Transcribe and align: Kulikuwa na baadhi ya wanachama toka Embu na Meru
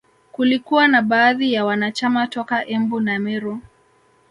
Kulikuwa 0.31 0.87
na 0.87 1.01
baadhi 1.01 1.53
ya 1.53 1.65
wanachama 1.65 2.27
toka 2.27 2.65
Embu 2.67 2.99
na 2.99 3.19
Meru 3.19 3.59